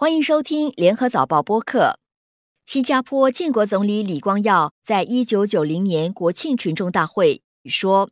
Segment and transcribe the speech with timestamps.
[0.00, 1.98] 欢迎收听联合早报播客。
[2.66, 8.08] 新加坡建国总理李光耀在一九九零年国庆群众大会说：“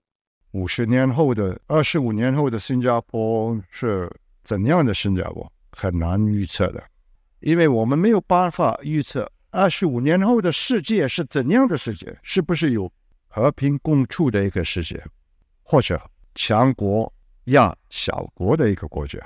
[0.51, 4.13] 五十年后的、二十五年后的新加坡是
[4.43, 6.83] 怎样的新加坡，很难预测的，
[7.39, 12.93] 因为我们没有办法预测二十五年后的世界是怎样的世界，是不是有
[13.29, 15.01] 和平共处的一个世界，
[15.63, 17.13] 或者强国
[17.45, 19.21] 压小国的一个国家。”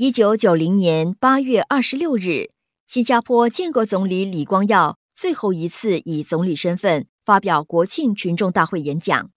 [0.00, 2.50] 一九九零年八月二十六日，
[2.86, 9.30] 新加坡建国总理李光耀最后一次以总理身份发表国庆群众大会演讲。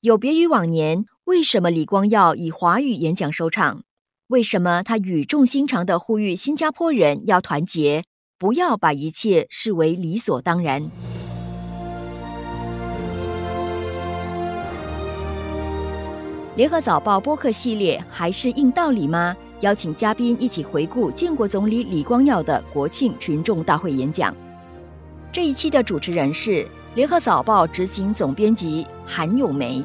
[0.00, 3.82] 有别于往年，为什么李光耀以华语演讲收场？
[4.28, 8.04] 为什么他语重心长的呼吁新加坡人要团结，
[8.38, 10.90] 不要把一切视为理所当然？
[16.56, 19.36] 联合早报播客系列还是硬道理吗？
[19.62, 24.36] 邀请嘉宾一起回顾建国总理李光耀的国庆群众大会演讲。
[25.32, 29.82] 这一期的主持人是联合早报执行总编辑韩永梅。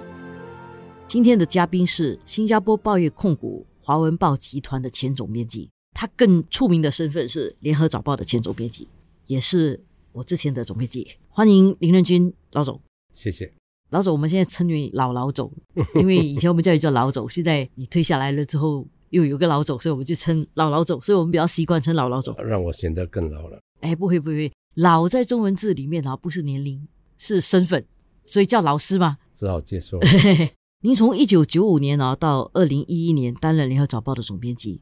[1.07, 8.89] 今天的嘉宾是新加坡报业控股华文报集团的前总编辑，他更出名的身份是联合早报的前总编辑，
[9.27, 11.07] 也是我之前的总编辑。
[11.29, 12.81] 欢迎林仁君老总，
[13.13, 13.53] 谢谢
[13.89, 14.11] 老总。
[14.11, 15.49] 我们现在称为老老总，
[15.95, 18.85] 因为以前我们叫你叫老总，现在你退下来了之后。
[19.11, 23.61] 又有个老总，所以我们就称老老总，所以我们比较习惯称老老总，让我显得更老了。
[23.81, 26.87] 哎，不会不会，老在中文字里面啊，不是年龄，
[27.17, 27.85] 是身份，
[28.25, 29.99] 所以叫老师嘛，只好接受。
[30.83, 34.81] 您从一九九五年啊到二零一一年担任联合早报的总编辑，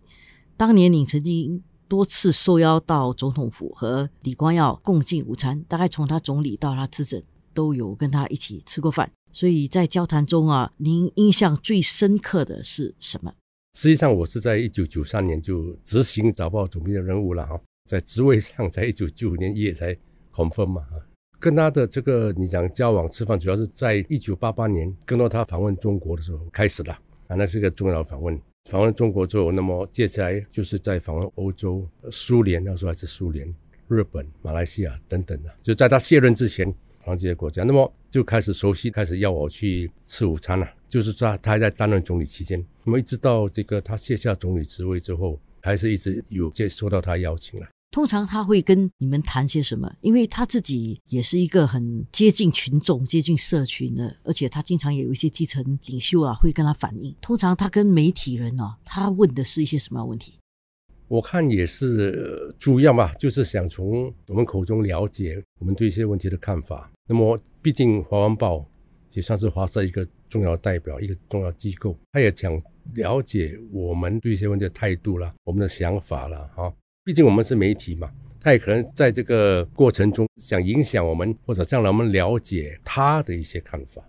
[0.55, 7.21] 当年您曾经多次受邀到总统府和李光耀共进午餐，大概从他总理到他执政
[7.53, 13.33] 都有跟他一起吃过饭，所以在交谈中啊，您印象最深刻的是什么？
[13.75, 19.95] 实际上，我是在一九九三年就执行早报总编的任务了哈，在职位上， 在一九九五年一月才
[20.31, 20.97] 考分嘛哈。
[21.39, 26.91] 跟他的这个你讲交往吃饭，主要是在一九八八年跟到他访问中国的时候开始的
[27.27, 28.37] 啊，那是一个重要的访问。
[28.69, 33.47] 访问中国之后，那么接下来就是在访问欧洲、苏联，那时候还是苏联、
[33.87, 36.65] 日本、马来西亚等等的，就在他卸任之前
[36.99, 37.17] 访问。
[37.17, 40.69] 这些国家，那么就开始熟悉，开始要我去吃午餐了。
[40.89, 47.67] 就是说，他还在担任总理期间，那么一直到这个他卸下总理职位之后，还是一直有接收到他邀请了。
[47.91, 49.93] 通常他会跟你们谈些什么？
[50.01, 57.15] 因为他自己也是一个很接近群众、接近社群的，而且他经常也有一些基层领袖啊会跟他反映。
[57.21, 60.33] 通常他跟媒体人呢，他问的是一些什么问题？
[61.07, 66.91] 我看也是主要嘛，就是想从我们口中了解我们对一些问题的看法。
[67.07, 68.67] 那么，毕竟华文报
[69.11, 72.61] 也算是华社一个重要代表，一个重要机构，他也想
[72.93, 76.73] 了解我们对一些问题的态度啦，我们的想法啦，哈。
[77.03, 84.01] 毕竟我们是媒体嘛，他也可能在这个过程中想影响我们，或者让我们了解他的一些看法，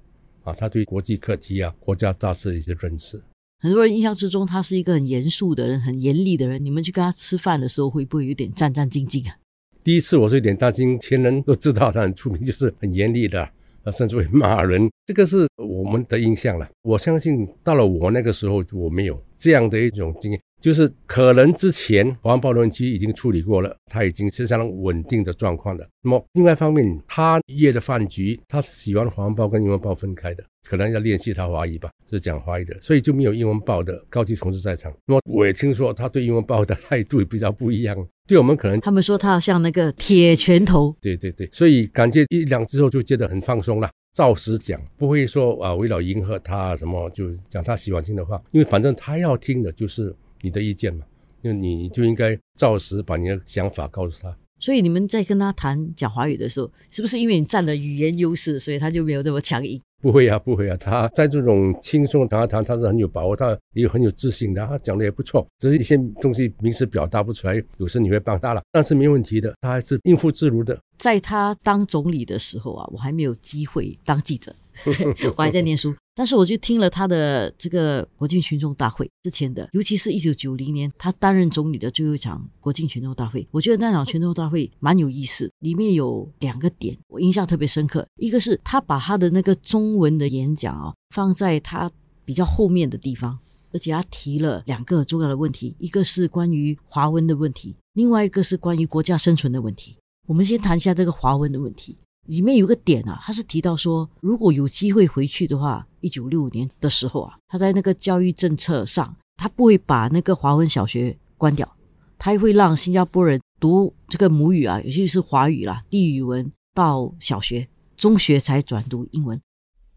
[0.42, 3.22] 啊，他对国际课题啊、国家大事的一些认识。
[3.62, 6.62] 很多人印象之中，他是一个很严肃的人，很严厉的人。
[6.64, 9.36] 你们去跟他吃饭的时候，会不会有点战战兢兢啊？
[9.82, 13.50] 第一次我是有点担心，前人都知道他很出名，就是很严厉的，
[13.82, 14.90] 啊，甚至会骂人。
[15.06, 16.68] 这个是我们的印象了。
[16.82, 20.40] 我相信到了我那个时候，我没有这样的一种经验。
[20.60, 25.86] 就是可能之前华文报论期已经处理过了，他已经是相当稳定的状况了。
[26.02, 34.92] 那么另外一方面，他夜的饭局，他喜欢华文报跟英文报分开的，可能要练习他华语吧，是讲华语的，所以就没有英文报的高级同事在场。
[35.06, 37.96] 那么我也听说他对英文报的态度也比较不一样，
[38.28, 50.14] 对我们可能他们说他像那个铁拳头，对对对，所以感觉一两之后就觉得很放松了，照实讲，不会说啊为了迎合他什么就讲他喜欢听的话，因为反正他要听的就是。
[50.42, 51.04] 你的意见嘛，
[51.42, 54.36] 因为你就应该照实把你的想法告诉他。
[54.58, 59.80] 所以你们在跟他谈讲华语的时候，是不是因为你占了语言优势，所以他就没有那么强硬？
[60.02, 65.46] 不会啊，不会啊，他在这种轻松谈谈，他是很有把握，他也很有自信的，他讲的也不错。
[65.58, 70.78] 只是一些东西平时表达不出来，有时你会帮他了，但是没问题的，他还是应付自如的。
[70.98, 74.54] 在他当总理的时候啊，我还没有机会当记者。
[75.36, 91.90] 我还在念书，但是我就听了他的这个国庆群众大会之前的，尤其是一九九零年他担任总理的最后一场国庆群众大会，我觉得那场群众大会蛮有意思，里面有两个点我印象特别深刻，一个是他把他的那个中文的演讲啊放在他
[92.24, 93.38] 比较后面的地方，
[93.72, 99.96] 而且他提了两个重要的问题，一个是关于华文的问题，另外一个是关于国家生存的问题。
[100.28, 101.98] 我们先谈一下这个华文的问题。
[102.26, 111.76] 里面有个点啊，他是提到说，如果有机会回去的话，一九六五年的时候啊，他在那个教育政策上，他不会把那个华文小学关掉，
[112.18, 119.40] 他会让新加坡人读这个母语啊，尤其是华语啦、地语文到小学、中学才转读英文。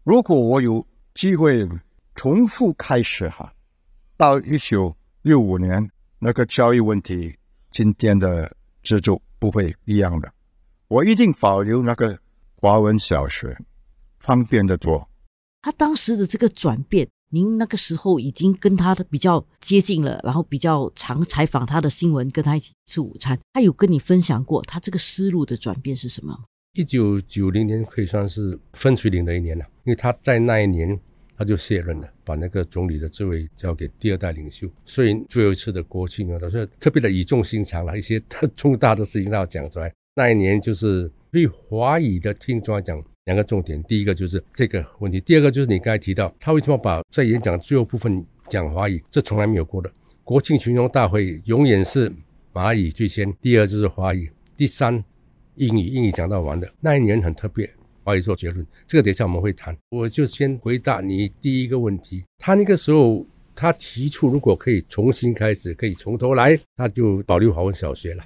[0.02, 0.84] 如果我有
[1.14, 1.68] 机会
[2.14, 3.52] 重复开始哈，
[4.16, 5.88] 到一九六五年
[6.18, 7.34] 那个教育问题，
[7.70, 8.50] 今天的
[8.82, 10.33] 制度不会一样的。
[10.94, 12.16] 我一定保留那个
[12.54, 13.58] 华文小学，
[14.20, 15.08] 方便的多。
[15.60, 23.36] 他当时的这个转变，您那个时候已经跟他的比较接近了，然后比较常采访他的新闻，跟他一起吃午餐。
[23.54, 26.32] 他有跟你分享过他这个思路的转变是什么？
[26.74, 30.96] 一九九零年可以算是分水岭的一年了，因为他在那一年
[31.36, 34.70] 他就卸任了，把那个总理的职位交给第二代领袖。
[34.84, 39.92] 所以最后一次的国庆啊，他说特别的语重心长了，一些特重大的事情他要讲出来。
[40.14, 43.02] 那一年就是对华语的听众来讲。
[43.24, 49.90] 两个重点，第一个就是这个问题，第二个就是你刚才提到他为什么把在演讲最后部分讲华语，这从来没有过的。
[50.22, 52.12] 国庆群众大会永远是
[52.52, 55.02] 马语最先，第二就是华语，第三
[55.54, 57.66] 英语，英语讲到完的那一年很特别，
[58.02, 59.74] 华语做结论，这个等一下我们会谈。
[59.88, 63.24] 我就先回答你第一个问题，他那个时候
[63.54, 68.22] 他提出如果可以重新开始，可以从头来，他就保留华文小学了。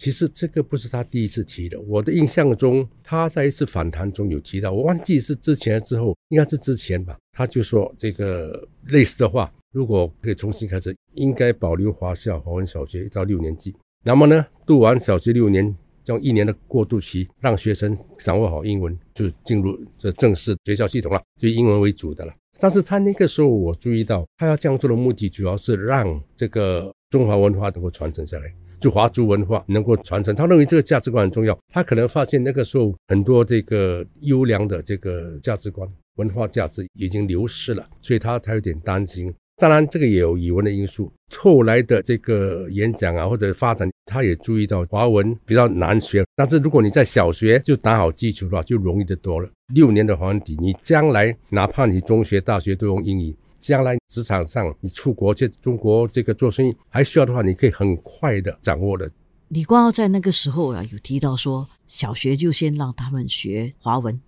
[0.00, 7.18] 其实这个不是他第一次提的，我的印象中，他在一次访谈中有提到，我忘记是之前之后，应该是之前吧。
[7.32, 13.76] 他就说这个类似的话，如果可以重新开始，应该保留华校华文小学一到六年级。
[14.02, 15.76] 那么呢，读完小学六年，
[16.06, 22.32] 用一年的过渡期，让学生掌握好英文，就进入这正式学校系统了，就英文为主的了。
[22.58, 28.50] 但是他那个时候，我注意到他要这样做的目的，主要是让这个中华文化能够传承下来。
[28.80, 31.56] 就华族文化能够传承，他认为这个价值观很重要。
[31.68, 39.32] 他可能发现那个时候很多这个优良的这个价值观、文化价值已经流失了，所以他他有点担心。
[39.58, 41.12] 当然，这个也有语文的因素。
[41.36, 46.24] 后来的这个演讲啊，或者发展，他也注意到华文比较难学。
[46.34, 49.46] 但是如果你在小学就打好基础的话，就容易的多了。
[49.74, 53.36] 六年的华文底，你将来哪怕你中学、大学都用英语。
[53.60, 59.08] 将来职场上，你出国去中国这个做生意，还需要的话，你可以很快的掌握的。
[59.48, 64.18] 李光耀在那个时候啊，有提到说，小学就先让他们学华文，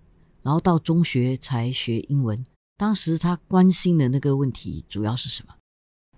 [0.43, 2.45] 然后到中学才学英文。
[2.77, 5.55] 当时他关心的那个问题主要是什么？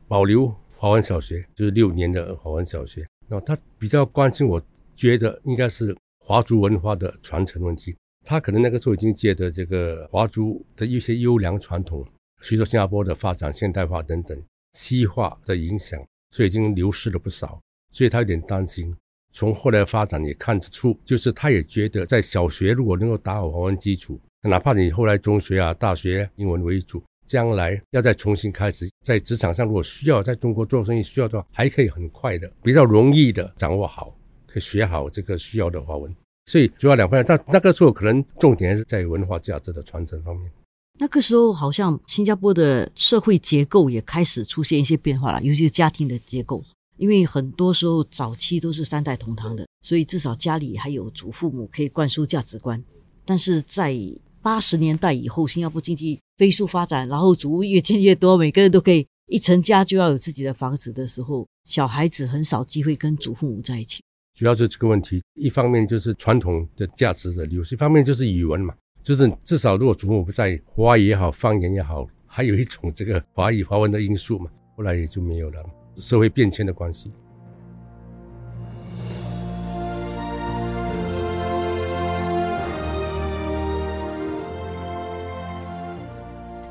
[0.08, 3.08] 保留华文小学，就是六年的华文小学。
[3.28, 4.62] 那他比较关心，我
[4.96, 7.96] 觉得应该是华族文化的传承问题。
[8.24, 12.06] 他可能那个时候已经觉得这个华族的一些优良传统。
[12.46, 14.40] 随着新加坡的发展、现代化等等
[14.74, 16.00] 西化的影响，
[16.30, 17.60] 所以已经流失了不少，
[17.92, 18.96] 所以他有点担心。
[19.34, 34.16] 从后来发展也看得出，就是他也觉得，在小学如果能够打好华文基础，哪怕你后来中学啊、大学英文为主，将来要再重新开始，在职场上如果需要在中国做生意需要的话，还可以很快的、比较容易的掌握好，
[34.46, 36.16] 可以学好这个需要的华文。
[36.46, 40.52] 所以主要两方面，但那个时候可能重点还是在文化价值的传承方面。
[40.98, 46.64] 那个时候，好像新加坡的社会结构也开始出现一些变化了，尤其是家庭的结构。
[46.98, 52.82] 因为很多时候早期都是三代同堂的，所以至少家里还有祖父母可以灌输价值观。
[53.26, 53.94] 但是在
[54.42, 64.02] 八十年代以后，新加坡经济飞速发展，然后祖屋越建越多，每个人都可以一成家就要有自己的房子的时候，小孩子很少机会跟祖父母在一起。
[64.34, 68.74] 主要是这个问题，一方面就是传统的价值的流失，一方面就是语文嘛。
[69.06, 75.64] 就是至少，如果祖母不在，华语也好，方言也好，还有一种这个华语华文的因素嘛，后来也就没有了。
[75.98, 77.12] 社会变迁的关系。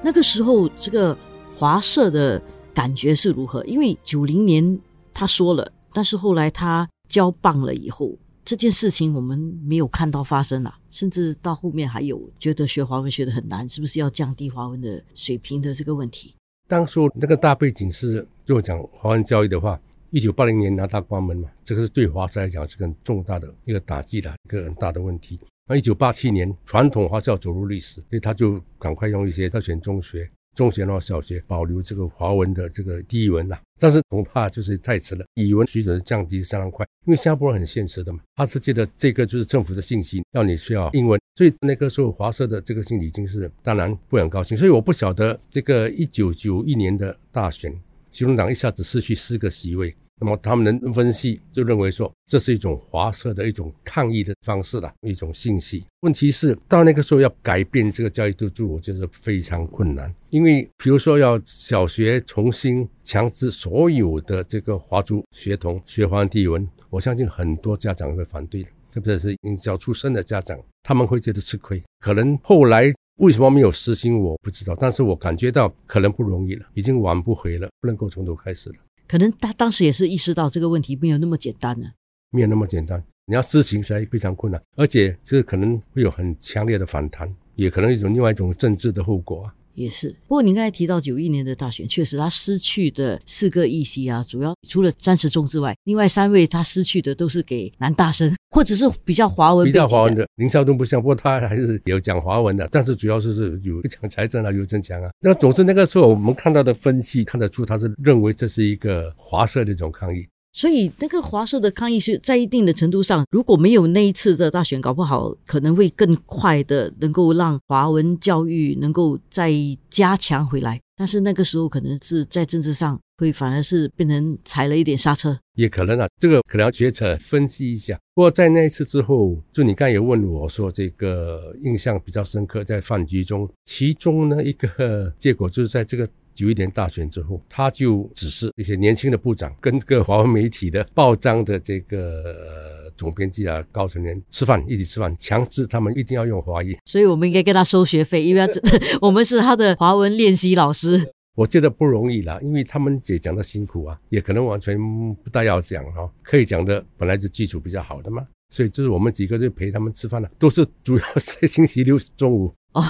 [0.02, 1.16] 那个时候，这个
[1.54, 2.42] 华社的
[2.74, 3.64] 感觉是如何？
[3.64, 4.76] 因为九零年
[5.12, 8.10] 他说了，但是后来他交棒了以后。
[8.44, 16.36] 这件事情我们没有看到发生了，甚至到后面还有觉得学华文学的很难，是不是要降低华文的水平的这个问题？
[16.68, 19.78] 当初那个大背景是，如果讲华文教育的话，
[20.10, 25.40] 一九八零年拿大关门嘛，这个是对华师来讲是个很重大的一个打击的一个很大的问题。
[25.66, 30.30] 那一九八七年传统华校走入历史，所以他就赶快用一些特选中学。
[30.54, 47.72] 中学和小学保留这个华文的这个第一文啦，但是恐怕就是太迟了，语文水准降低相当快，因为新加坡很现实的嘛，他是借的这个就是政府的信息，要你需要英文，所以那个时候华社的这个心理已经是当然不很高兴，所以我不晓得这个一九九一年的大选，
[48.10, 55.84] 行动党一下子失去四个席位，那么他们能分析，就认为说这是一种华社的一种抗议的方式了，一种信息。
[56.00, 60.14] 问题是到那个时候要改变这个教育制度，我觉得非常困难。
[60.30, 71.82] 因为比如说要小学重新强制所有的这个华族学童学华文文，我相信很多家长会反对的，特别是英教出身的家长，他们会觉得吃亏。
[72.00, 72.92] 可能后来。
[73.18, 74.18] 为什么没有实行？
[74.18, 78.74] 我不知道，但是我感觉到可能不容易了，已经挽不回了，不能够从头开始了。
[79.06, 81.86] 可能他当时也是意识到这个问题没有那么简单呢，
[82.30, 89.54] 没有那么简单，你要执行起来非常困难，而且这可能会有很强烈的反弹，也可能一种另外一种政治的后果啊。
[89.74, 100.26] 也是，不过您刚才提到九一年的大选，确实他失去的四个议席啊，主要除了詹时中之外，另外三位他失去的都是给男大生， 或者是比较华文、比较华文的。
[100.36, 105.10] 林孝东不像，不过他还是有讲华文的，但是主要就是有讲财政啊，刘振强啊。
[105.20, 110.26] 那总之那个时候我们看到的分析看得出，他是认为这是一个华社的一种抗议。
[110.54, 119.52] 所以那个华社的抗议是在一定的程度上，如果没有那一次的大选，搞不好可能会更快的能够让华文教育能够再
[119.90, 120.80] 加强回来。
[120.96, 127.98] 但是那个时候可能是在政治上会反而是变成踩了一点刹车，也可能啊，这个可能要学者分析一下。
[128.14, 136.08] 不过在那一次之后，就你刚才也问我说，这个印象比较深刻，在饭局中，其中呢一个结果就是在这个。
[136.34, 146.76] 九一年大选之后，他就指示一些年轻的部长跟这个华文媒体的报章的这个总编辑啊、高层人吃饭，一起吃饭，强制他们一定要用华语。
[146.84, 148.42] 所以我们应该跟他收学费，因为
[149.00, 151.12] 我们是他的华文练习老师。
[151.36, 154.78] 我觉得不容易啦，因为他们也讲的辛苦啊，也可能完全
[155.16, 162.54] 不大要讲哈，可以讲的本来就基础比较好的嘛，所以就是我们几个就陪他们吃饭了，都是主要在星期六中午。
[162.74, 162.80] 哦，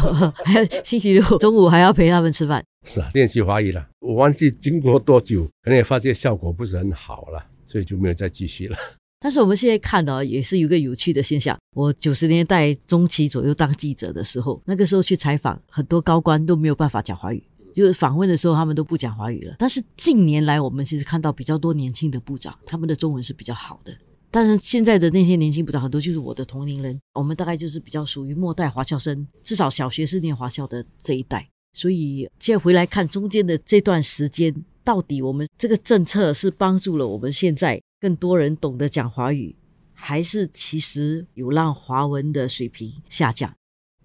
[0.45, 3.89] 还 星期六中午还要陪他们吃饭，是啊，练习华语了。
[4.01, 8.77] 我忘记经过多久，可能也发现效果不是很好了，所以就没有再继续了。
[9.21, 11.57] 但是我们现在看到也是有个有趣的现象。
[11.75, 17.43] 我九十年代中期左右当记者的时候，那个时候去采访很多高官都没有办法讲华语，
[17.75, 19.57] 就是访问的时候他们都不讲华语了。
[19.59, 23.97] 但是近年来，我们其实看到比较多年轻的部长，他们的中文是比较好的。
[24.35, 31.49] 但是现在的那些年轻部长很多就是我的同龄人，我们大概就是比较属于末代华侨生，至少小学是念华侨的这一代。
[31.73, 39.55] 所以现在回来看中间的这段时间，到底我们这个政策是帮助了我们现在更多人懂得讲华语，
[39.93, 43.55] 还是其实有让华文的水平下降？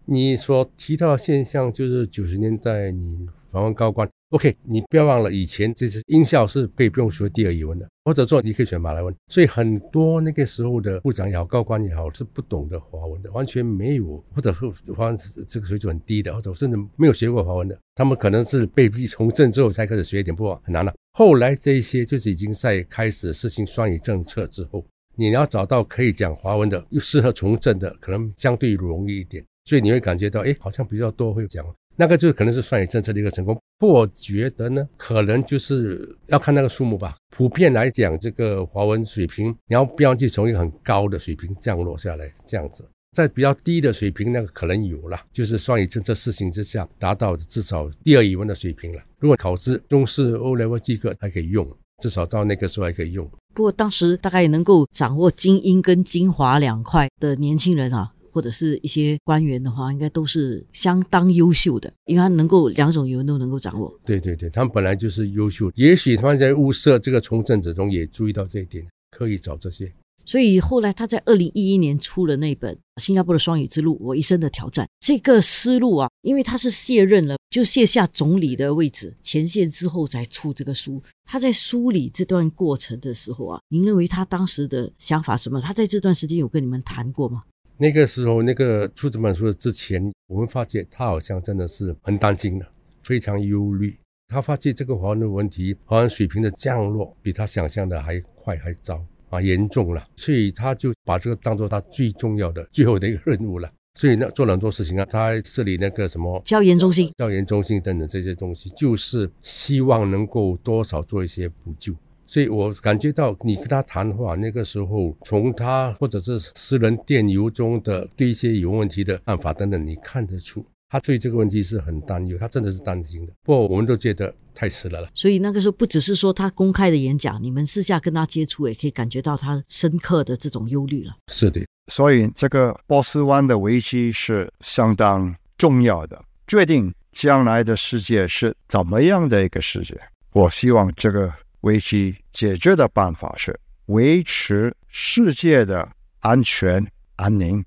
[0.05, 4.07] 你所提到的现象就是九十年代你访问高官。
[4.31, 9.11] OK，你不要忘了，以前这些音效是可以不用学第二语文的，或者说你可以选马来文。
[9.27, 15.17] 所以很多那个时候的部长也好、高官也好，是不懂得华文的，完全没有，或者是华文
[15.47, 17.75] 这个水准很低的，或者甚至没有学过华文的。
[17.95, 20.93] 他们可能是被逼从政之后才开始学一点，不过很难了。
[21.13, 29.43] 后来这一些就是已经在开始实行双语政策之后，你要找到可以讲华文的又适合从政的，可能相对容易一点。
[29.65, 31.65] 所以你会感觉到，哎，好像比较多会讲。
[31.99, 37.17] 那个就可能是双语政策的一个成功，不，我觉得呢，可能就是要看那个数目吧。
[37.35, 42.87] 普遍来讲，这个华文水平，你要不要去从一个很高的水平降落下来，这样子，
[43.17, 49.01] 在比较低的水平，那个可能有了，就是双语政策试行之下，达到至少第二语文的水平了。
[49.19, 51.69] 如果考试中试 O level 及格还可以用，
[52.01, 53.29] 至少到那个时候还可以用。
[53.53, 58.13] 不过当时大概也能够掌握精英跟精华两块的年轻人啊。
[58.31, 63.93] 或者是一些官员的话，应该都是相当优秀的，因为他能够两种语文都能够掌握。
[64.05, 69.91] 对对对，他们本来就是优秀，也许他们在物色这个从政者中也注意到这一点，刻意找这些。
[70.25, 81.01] 所以后来他在二零一一年出了那本《新加坡的双语之路：我一生的挑战》这个思路啊，因为他是卸任了，就卸下总理的位置前线之后才出这个书。
[81.25, 85.59] 他在梳理这段过程的时候啊，您认为他当时的想法什么？
[85.59, 87.41] 他在这段时间有跟你们谈过吗？
[87.81, 92.67] 那个时候，那个出这本书之前，我们发现他好像真的是很担心的，
[93.01, 93.97] 非常忧虑。
[94.27, 100.03] 他发现这个华人的问题，华文水平的降落比他想象的还快还糟啊，严重了。
[100.17, 103.71] 所以他就把这个当做他最重要的最后的一个任务了。
[103.97, 111.95] 所以呢，做了很多事情啊，他设立那个什么教研中心、教研中心等等这些东西，就是希望能够多少做一些补救。
[112.29, 123.33] 所以我感觉到你跟他谈话那个时候，从他或者是私人电邮中的对一些有问题的看法等等，你看得出他对这个问题是很担忧，他真的是担心的。
[123.41, 125.09] 不过我们都觉得太迟了了。
[125.15, 131.15] 所以那个时候不只是说他公开的演讲，你们私下跟他接触也可以感觉到他深刻的这种忧虑了。
[131.31, 139.99] 是的，所以这个波斯湾的危机是相当重要的，决定将来的世界是怎么样的一个世界。
[140.33, 141.33] 我希望这个。
[141.61, 147.63] 危机解决的办法是维持世界的安全安宁。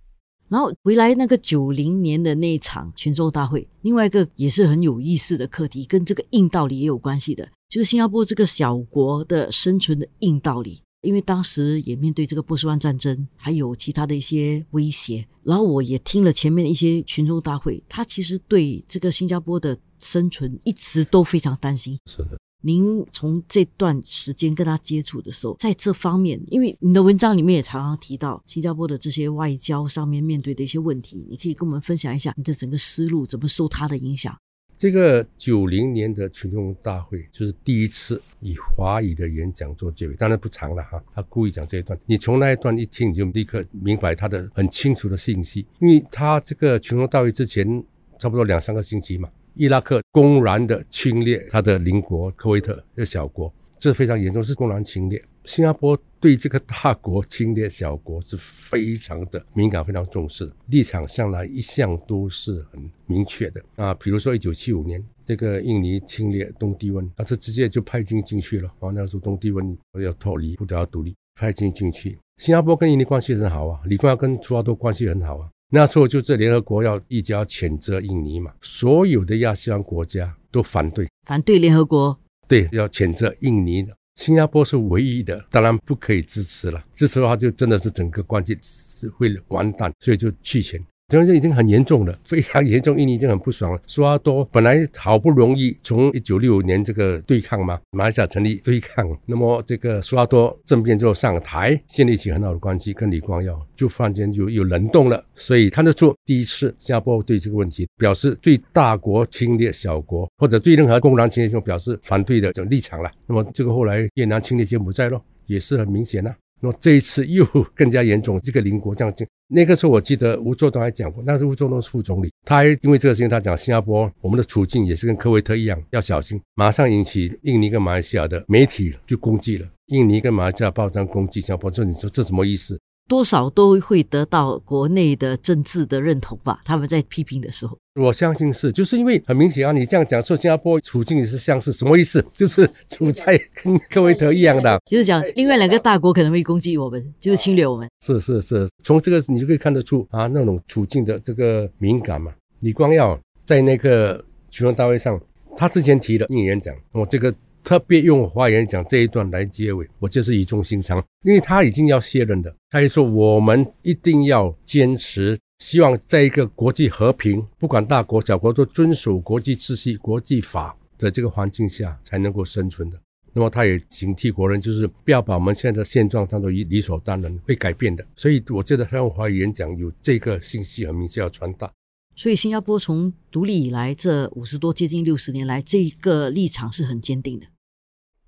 [0.48, 10.82] 然后回来那个九零年的那一场群众大会，另外一个也是很有意思的课题，跟这个硬道理也有关系的，就是新加坡这个小国的生存的硬道理。
[11.00, 21.98] 因为当时也面对这个波斯湾战争，还有其他的一些威胁，然后我也听了前面一些群众大会，他其实对这个新加坡的生存一直都非常担心。
[22.06, 34.36] 是的，您从这段时间跟他接触的时候，在这方面，因为你的文章里面也常常提到新加坡的这些外交上面面对的一些问题，你可以跟我们分享一下你的整个思路怎么受他的影响。
[34.78, 41.00] 这个九零年的群众大会就是第一次以华语的演讲做结尾，当然不长了哈。
[41.14, 45.64] 他故意讲这一段，你从那一段一听，你就立刻明白他的很清楚的信息。
[45.78, 47.84] 因为他这个群众大会之前
[48.18, 55.22] 差不多两三个星期嘛，伊拉克公然的侵略他的邻国科威特这小国，这非常严重，是公然侵略。
[55.44, 63.92] 新加坡对这个大国侵略小国是非常的敏感，非常重视，立场向来一向都是很明确的啊。
[63.94, 68.90] 比如说，一九七五年这个印尼侵略东帝汶，啊，这直接就派军进去了啊。
[68.94, 72.16] 那时候东帝汶要脱离，不得要独立，派军进去。
[72.36, 75.50] 新加坡跟印尼关系很好啊，李光耀跟苏哈多关系很好啊。
[75.74, 83.96] 那时候就是联合国要一家谴责印尼嘛，所有的亚细安国家都反对，反对联合国，对，要谴责印尼的。
[84.16, 86.84] 新加坡是唯一的，当然不可以支持了。
[86.94, 90.78] 支持的话，就真的是整个关系是会完蛋，所以就弃权。
[91.26, 92.98] 这已经很严重了，非常严重。
[92.98, 93.80] 印尼已经很不爽了。
[93.86, 105.22] 苏哈多本来好不容易从一九六五年这个对抗嘛，马来西亚成立对抗，那么这个苏哈多政变之后上台，建立起很好的关系，跟李光耀就忽然间就有冷冻了。
[105.34, 113.10] 所以看得出，第一次新加坡对这个问题表示对大国侵略小国，或者对任何公然侵略性表示反对的这种立场了。
[113.26, 116.34] 那么这个后来越南侵略柬埔寨咯，也是很明显呐。
[116.62, 119.26] 那这一次又更加严重，这个邻国这样进。
[119.48, 132.78] 那个时候我记得吴作东还讲过，那是吴作东是副总理，他还因为这个事情，他讲新加坡我们的处境也是跟科威特一样，要小心，马上引起印尼跟马来西亚的媒体就攻击了，印尼跟马来西亚报章攻击新加坡，说你说这什么意思？
[133.08, 136.60] 多少都会得到国内的政治的认同吧？
[136.64, 142.24] 他们在批评的时候，我相信是，就是因为很明显啊，你这样讲说新加坡处境也是相似，什么意思？
[142.32, 147.88] 就是处在跟科威特一样的， 就是讲另外两个大国可能会攻击我们，就是侵略我们。
[148.04, 152.32] 是是是，从这个你就可以看得出啊，那种处境的这个敏感嘛。
[152.60, 155.20] 李光耀在那个群众大会上，
[155.56, 157.34] 他之前提的应演讲，我这个。
[157.64, 162.54] 特别用华言讲这一段来结尾，我就是语重心长，因为他已经要卸任的。
[162.70, 173.00] 他也说：“我们一定要坚持，希望在一个国际和平，不管大国小国都遵守国际秩序、国际法的这个环境下才能够生存的。”
[173.34, 178.04] 那么他也警惕国人，就是不要把我们现在的现状当作理理所当然，会改变的。
[178.14, 181.72] 所以我觉得他用华语演讲有这个信息很明确要传达。
[182.14, 187.46] 所以新加坡从独立以来这五十多接近六十年来，这一个立场是很坚定的。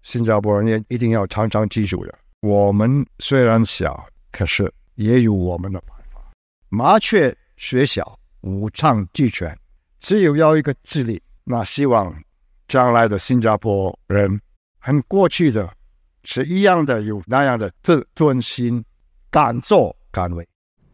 [0.05, 6.21] 新加坡人也一定要常常记住的：我们虽然小，可是也有我们的办法。
[6.69, 9.57] 麻雀虽小，五脏俱全。
[10.01, 12.15] 只有要一个智力，那希望
[12.69, 14.39] 将来的新加坡人
[14.79, 15.73] 和过去的
[16.23, 18.85] 是一样的，有那样的自尊心，
[19.31, 20.47] 敢作敢为。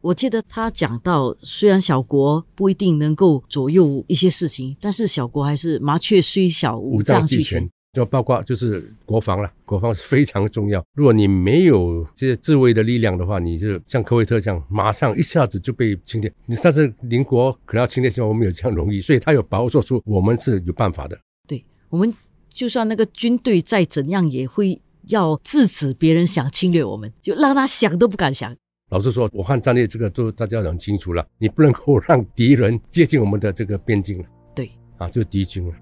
[0.03, 7.69] 我记得他讲到，虽然小国不一定能够左右一些事情，但是小国还是麻雀虽小，五脏俱全。
[7.93, 10.85] 就包括就是国防了，国防是非常重要。
[10.95, 16.33] 如果你没有这些自卫的力量的话，你就像科威特这样，马上一下子就被侵略。
[16.47, 21.19] 你但是邻国可能要侵略，希望我们有这样容易，所以他有把握做出我们是有办法的。
[21.49, 22.15] 对我们，
[22.49, 28.55] 就算那个军队再怎样，也会要制止别人想侵略我们，就让他想都不敢想。
[28.91, 34.25] 老实说，我看战略这个都大家很清楚了，你不能够让敌人接近我们的这个边境了。
[34.55, 35.75] 对，啊，就是敌军了。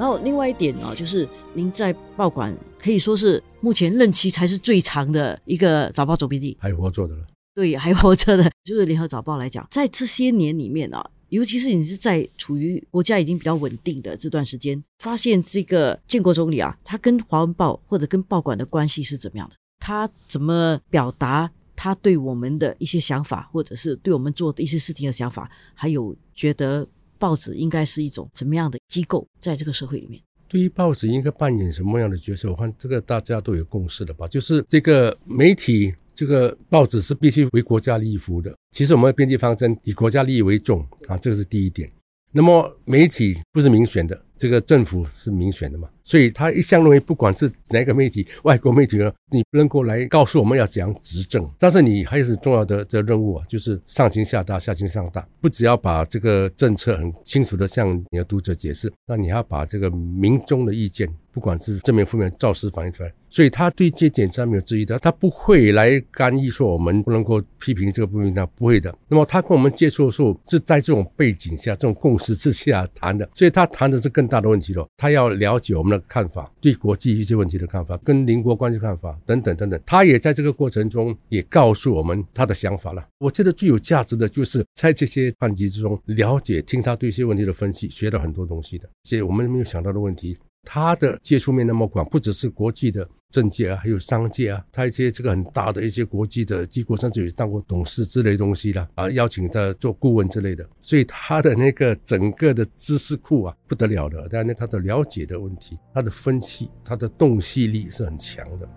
[0.00, 7.22] 然后另外一点呢，就是您在报馆可以说是目前任期才是最长的一个早报总编辑，还活着的了。
[7.54, 19.56] 对，还活着的，就是联合早报来讲，在这些年里面啊，尤其是你是在处于国家已经比较稳定的这段时间，发现这个建国总理啊，他跟华文报或者跟报馆的关系是怎么样的？
[19.80, 26.88] 他怎么表达他对我们的一些想法，或者是对我们做的一些事情的想法，还有觉得。
[27.20, 30.20] 报纸应该是一种什么样的机构，在这个社会里面？
[30.48, 32.50] 对于报纸应该扮演什么样的角色？
[32.50, 35.94] 我看这个大家都有共识的吧，就是这个媒体。
[36.12, 38.54] 这个报纸是必须为国家利益服务的。
[38.72, 41.90] 其实我们的编辑方针以国家利益为重啊，这个是第一点。
[42.30, 45.86] 那么媒体不是民选的，这个政府是民选的嘛？
[46.02, 51.46] 所以他一向认为，不管是哪个媒体，外国媒体呢，你不能够来告诉我们要怎样执政。
[51.58, 61.06] 但是你还有重要的这任务啊，就是上情下达，下情上达，不只要把这个政策很清楚的向你的读者解释，那你还要把这个民众的意见。
[61.32, 68.92] 不管是正面负面，照实反映出来，所以他对这检查没有质疑的，他不会来干预说我们不能够批评这个部分，他不会的。
[69.06, 74.86] 那么他跟我们接触的时候是在这种背景下、这种共识之下谈的，所以他谈的是更大的问题了。
[74.96, 79.78] 他要了解我们的看法，对国际一些问题的看法，跟邻国关系看法等等等等。
[79.84, 83.04] 他也在这个过程中也告诉我们他的想法了。
[83.18, 90.38] 我觉得最有价值的就是在这些班级之中了解、听他对一些问题的分析，学到很多东西的，这些我们没有想到的问题。
[90.64, 104.28] 他的接触面那么广，不只是国际的政界啊，还有商界啊，他一些这个很大的一些国际的机构，甚至有当过董事之类东西啦，啊，邀请他做顾问之类的，所以他的那个整个的知识库啊，不得了的。
[104.30, 108.68] 但是，他的了解的问题，他的分析，他的洞悉力是很强的。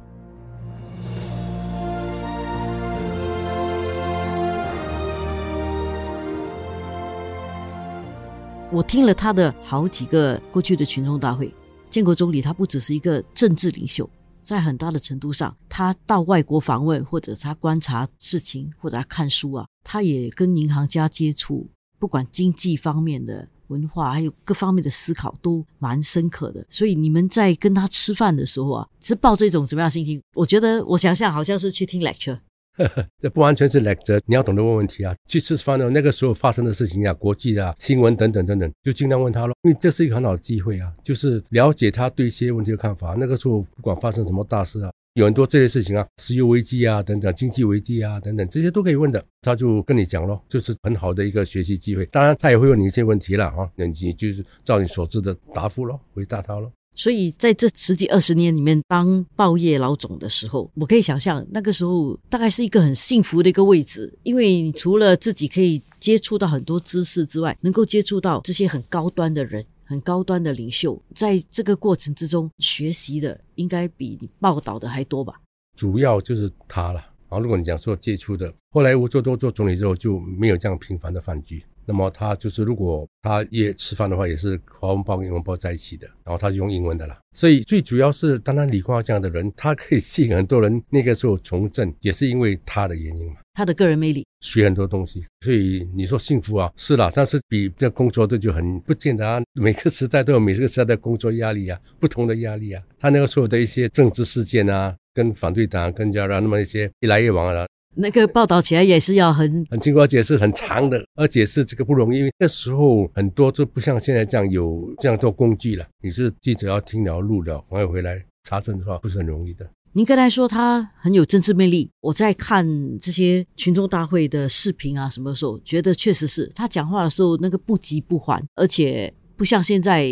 [8.72, 11.54] 我听了他的好几个过去的群众大会。
[11.94, 14.10] 建国总理他不只是一个政治领袖，
[14.44, 26.66] 在很大的程度上，他到外国访问，或者他观察事情，或者他看书啊，他也跟银行家接触，不管经济方面的、文化，还有各方面的思考，都蛮深刻的。
[26.68, 30.20] 所以你们在跟他吃饭的时候啊，是抱着一种什么样的心情？
[30.34, 32.40] 我觉得，我想象好像是去听 lecture。
[32.78, 35.16] 呵 呵这不完全是 lecture，你要懂得问问题啊。
[35.28, 43.16] 去吃饭的那个时候发生的事情啊，国际啊、新闻等等等等，就尽量问他咯，因为这是一个很好的机会啊，就是了解他对一些问题的看法。
[43.18, 52.06] 那个时候不管发生什么大事啊，有很多这些事情啊，石油危机啊等等，经济危机啊等等，这些都可以问的，他就跟你讲咯，就是很好的一个学习机会。
[52.08, 56.72] 当然他也会问你一些问题了啊，那你就是照你所知的答复咯，回答他咯。
[56.96, 75.42] 所以在这十几二十年里面，当报业老总的时候，我可以想象那个时候大概是一个很幸福的一个位置，因为除了自己可以接触到很多知识之外，能够接触到这些很高端的人、很高端的领袖，在这个过程之中学习的应该比你报道的还多吧？
[75.76, 77.00] 主要就是他了。
[77.30, 81.64] 然后如果你讲说接触的，后来吴作东做总理之后就没有这样频繁的饭局。
[81.86, 87.20] 那么他就是，如果他也吃饭的话，也是华文包跟英文包在一起的，然后他就用英文的啦。
[87.36, 90.82] 所以最主要是，当然李光耀这样的人，他可以吸引很多人。
[90.90, 95.26] 那个时候从政也是因为他的原因嘛，他的个人魅力，学很多东西。
[95.42, 99.42] 所以你说幸福啊，是啦，但是比这工作这就很不见得啊。
[99.54, 102.82] 每个时代都有每个时代的工作压力啊，不同的压力啊。
[103.00, 107.66] 他那个时候的一些政治事件啊，跟反对党跟加让那么一些一来一往啊。
[107.96, 115.86] 那个报道起来也是要很很清楚，而且是很长的，而且是这个不容易，因为那时候很多就不像现在这样有这样做工具了。
[116.02, 119.70] 你是记者要听了录了，完了回来查证的话，不是很容易的。
[119.94, 122.66] 您刚才说他很有政治魅力，我在看
[123.00, 130.08] 这些群众大会的视频啊，什么时候觉得确实是他讲话的时候那个不急不缓，而且不像现在，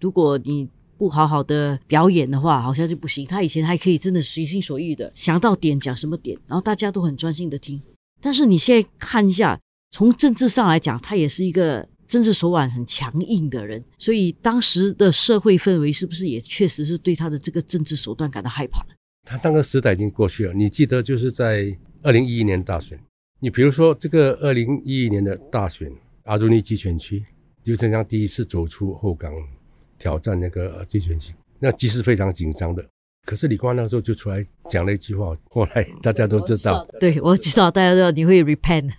[0.00, 0.68] 如果你。
[1.02, 3.26] 不好好的表演的话，好像就不行。
[3.26, 7.82] 他以前还可以真的随心所欲的想到点讲什么点，然后大家都很专心的听。
[8.20, 9.58] 但是你现在看一下，
[9.90, 13.82] 从政治上来讲，他也是一个政治手腕很强硬的人。
[13.98, 18.86] 所以当时的社会氛围是不是也确实是对他的这个政治手段感到害怕？
[19.26, 20.54] 他那个时代已经过去了。
[20.54, 22.96] 你记得就是在二零一一年大选，
[23.40, 25.90] 你比如说这个二零一一年的大选，
[26.26, 27.24] 阿朱尼集选区，
[27.64, 29.34] 刘成江第一次走出后港。
[30.02, 32.84] 挑战那个竞选期，那其实非常紧张的。
[33.24, 36.84] 可是李光那时候就出来讲了一句话，后来大家都知道。
[36.98, 38.90] 对，我知道，大家知道你会 repent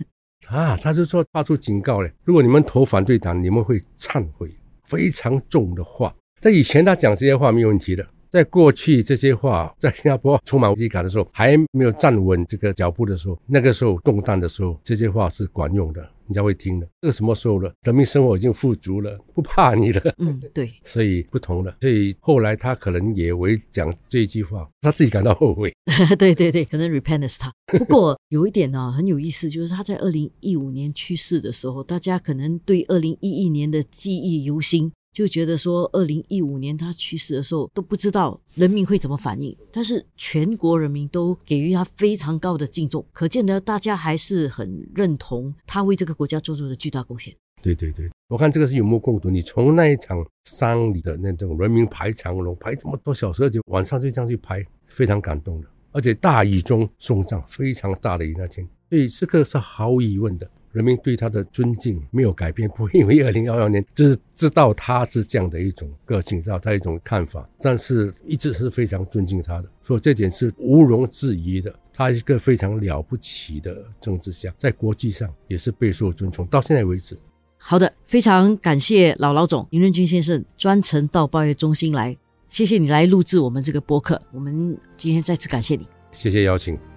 [0.48, 4.50] 啊，他就说发出警告嘞，如果你们投反对党，你们会忏悔，
[4.86, 6.16] 非常重的话。
[6.40, 16.10] 在以前他讲这些话没有问题的，在过去这些话在新加坡充满危机感的时候，还没有站稳这个脚步的时候，那个时候动荡的时候，这些话是管用的。
[16.26, 17.74] 人家会听的，这个什么时候了？
[17.84, 20.02] 人民生活已经富足了，不怕你了。
[20.18, 21.76] 嗯， 对，所以不同了。
[21.82, 25.74] 所以后来他可能也会讲这一句话，他自己感到后悔。
[26.18, 27.54] 对对对，可能 repentance 他。
[27.68, 34.92] 不过有一点呢，很有意思，就是他在二零一五年去世的时候，大家可能对二零一一年的记忆犹新。
[35.14, 47.34] 就觉得说，二零一五年他去世的时候都不知道人民会怎么反应，但是全国人民都给予他非常高的敬重，可见呢，大家还是很认同他为这个国家做出的巨大贡献。
[47.62, 49.30] 对对对，我看这个是有目共睹。
[49.30, 55.68] 你从那一场丧礼的那种人民排长龙，排这么多小时，而且晚上就这样去排，非常感动的。
[55.92, 60.50] 而且大雨中送葬，非常大的一那天，所以这个是毫无疑问的。
[60.74, 71.74] 人民对他的尊敬没有改变，不会 因为二零幺幺年就是知道他是这样的一种个性，知道他一种看法，但是一直是非常尊敬他的，所以这点是毋容置疑的。
[71.96, 77.16] 他一个非常了不起的政治家，在国际上也是备受尊崇，到现在为止。
[77.58, 82.18] 好的，非常感谢老老总林润君先生专程到报业中心来，
[82.50, 86.93] 谢谢你来录制我们这个播客，我们今天再次感谢你，谢谢邀请。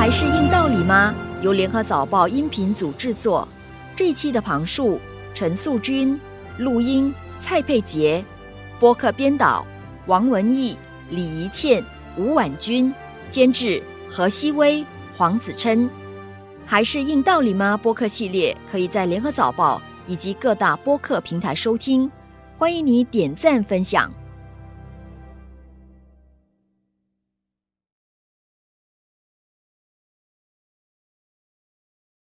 [0.00, 1.14] 还是硬道理吗？
[1.42, 3.46] 由联合早报音频组制作，
[3.94, 4.98] 这一期的旁述
[5.34, 6.18] 陈素君，
[6.56, 8.24] 录音蔡佩杰，
[8.78, 9.62] 播客编导
[10.06, 10.74] 王文义、
[11.10, 11.84] 李怡倩、
[12.16, 12.90] 吴婉君，
[13.28, 14.82] 监制何希薇、
[15.18, 15.86] 黄子琛。
[16.64, 17.76] 还是硬道理吗？
[17.76, 22.10] 播客系列可以在联合早报以及各大播客平台收听，
[22.56, 24.10] 欢迎你点赞分享。